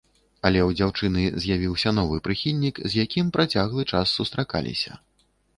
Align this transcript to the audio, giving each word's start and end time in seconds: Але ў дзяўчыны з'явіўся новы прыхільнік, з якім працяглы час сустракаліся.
Але 0.49 0.61
ў 0.67 0.69
дзяўчыны 0.77 1.25
з'явіўся 1.43 1.93
новы 1.99 2.17
прыхільнік, 2.29 2.75
з 2.89 3.05
якім 3.05 3.29
працяглы 3.37 3.89
час 3.93 4.17
сустракаліся. 4.19 4.91